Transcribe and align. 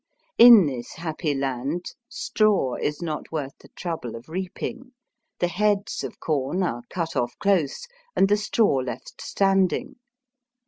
In 0.39 0.65
this 0.65 0.93
happy 0.93 1.35
land 1.35 1.85
straw 2.09 2.73
is 2.73 3.03
not 3.03 3.31
worth 3.31 3.51
the 3.59 3.67
trouble 3.75 4.15
of 4.15 4.29
reaping. 4.29 4.93
The 5.37 5.47
heads 5.47 6.03
of 6.03 6.19
corn 6.19 6.63
are 6.63 6.81
cut 6.89 7.15
off 7.15 7.37
close, 7.37 7.85
and 8.15 8.27
the 8.27 8.35
straw 8.35 8.77
left 8.77 9.21
standing. 9.21 9.97